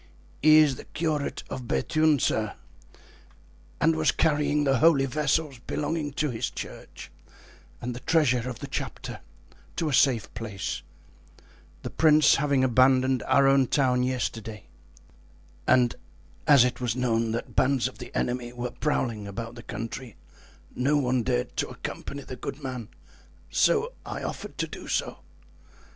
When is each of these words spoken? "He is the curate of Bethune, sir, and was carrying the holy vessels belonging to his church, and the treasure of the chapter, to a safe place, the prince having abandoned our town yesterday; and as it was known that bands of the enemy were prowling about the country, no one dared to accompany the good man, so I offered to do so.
"He 0.41 0.57
is 0.57 0.77
the 0.77 0.85
curate 0.85 1.43
of 1.47 1.67
Bethune, 1.67 2.17
sir, 2.17 2.55
and 3.79 3.95
was 3.95 4.11
carrying 4.11 4.63
the 4.63 4.79
holy 4.79 5.05
vessels 5.05 5.59
belonging 5.59 6.13
to 6.13 6.31
his 6.31 6.49
church, 6.49 7.11
and 7.79 7.93
the 7.95 7.99
treasure 7.99 8.49
of 8.49 8.57
the 8.61 8.65
chapter, 8.67 9.19
to 9.75 9.89
a 9.89 9.93
safe 9.93 10.33
place, 10.33 10.81
the 11.83 11.91
prince 11.91 12.37
having 12.37 12.63
abandoned 12.63 13.21
our 13.27 13.55
town 13.67 14.01
yesterday; 14.01 14.65
and 15.67 15.93
as 16.47 16.63
it 16.65 16.81
was 16.81 16.95
known 16.95 17.29
that 17.33 17.55
bands 17.55 17.87
of 17.87 17.99
the 17.99 18.11
enemy 18.17 18.51
were 18.51 18.71
prowling 18.71 19.27
about 19.27 19.53
the 19.53 19.61
country, 19.61 20.15
no 20.75 20.97
one 20.97 21.21
dared 21.21 21.55
to 21.57 21.69
accompany 21.69 22.23
the 22.23 22.35
good 22.35 22.63
man, 22.63 22.89
so 23.51 23.93
I 24.03 24.23
offered 24.23 24.57
to 24.57 24.67
do 24.67 24.87
so. 24.87 25.19